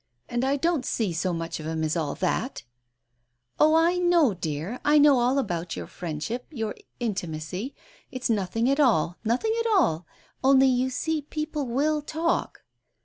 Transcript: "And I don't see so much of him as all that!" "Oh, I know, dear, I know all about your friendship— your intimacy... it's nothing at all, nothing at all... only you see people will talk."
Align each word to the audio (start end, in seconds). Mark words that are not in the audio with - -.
"And 0.27 0.43
I 0.43 0.57
don't 0.57 0.83
see 0.83 1.13
so 1.13 1.31
much 1.31 1.59
of 1.59 1.67
him 1.67 1.83
as 1.83 1.95
all 1.95 2.15
that!" 2.15 2.63
"Oh, 3.59 3.75
I 3.75 3.97
know, 3.99 4.33
dear, 4.33 4.79
I 4.83 4.97
know 4.97 5.19
all 5.19 5.37
about 5.37 5.75
your 5.75 5.85
friendship— 5.85 6.47
your 6.49 6.73
intimacy... 6.99 7.75
it's 8.09 8.27
nothing 8.27 8.67
at 8.67 8.79
all, 8.79 9.17
nothing 9.23 9.53
at 9.59 9.67
all... 9.67 10.07
only 10.43 10.65
you 10.65 10.89
see 10.89 11.21
people 11.21 11.67
will 11.67 12.01
talk." 12.01 12.63